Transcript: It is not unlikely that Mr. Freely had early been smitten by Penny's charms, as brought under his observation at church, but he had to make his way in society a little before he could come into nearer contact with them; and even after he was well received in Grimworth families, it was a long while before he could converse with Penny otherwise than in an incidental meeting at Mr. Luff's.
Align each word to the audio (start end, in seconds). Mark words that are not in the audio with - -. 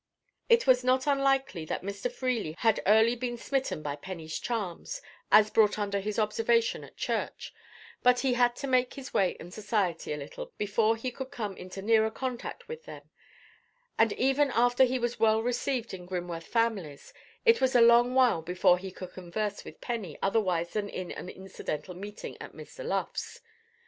It 0.49 0.67
is 0.67 0.83
not 0.83 1.05
unlikely 1.05 1.63
that 1.65 1.83
Mr. 1.83 2.11
Freely 2.11 2.55
had 2.57 2.81
early 2.87 3.15
been 3.15 3.37
smitten 3.37 3.83
by 3.83 3.95
Penny's 3.95 4.39
charms, 4.39 4.99
as 5.31 5.51
brought 5.51 5.77
under 5.77 5.99
his 5.99 6.17
observation 6.17 6.83
at 6.83 6.97
church, 6.97 7.53
but 8.01 8.21
he 8.21 8.33
had 8.33 8.55
to 8.55 8.65
make 8.67 8.95
his 8.95 9.13
way 9.13 9.37
in 9.39 9.51
society 9.51 10.11
a 10.11 10.17
little 10.17 10.53
before 10.57 10.95
he 10.95 11.11
could 11.11 11.29
come 11.29 11.55
into 11.55 11.83
nearer 11.83 12.09
contact 12.09 12.67
with 12.67 12.85
them; 12.85 13.11
and 13.99 14.11
even 14.13 14.49
after 14.55 14.85
he 14.85 14.97
was 14.97 15.19
well 15.19 15.43
received 15.43 15.93
in 15.93 16.07
Grimworth 16.07 16.47
families, 16.47 17.13
it 17.45 17.61
was 17.61 17.75
a 17.75 17.79
long 17.79 18.15
while 18.15 18.41
before 18.41 18.79
he 18.79 18.89
could 18.91 19.13
converse 19.13 19.63
with 19.63 19.81
Penny 19.81 20.17
otherwise 20.19 20.73
than 20.73 20.89
in 20.89 21.11
an 21.11 21.29
incidental 21.29 21.93
meeting 21.93 22.35
at 22.41 22.53
Mr. 22.53 22.83
Luff's. 22.83 23.39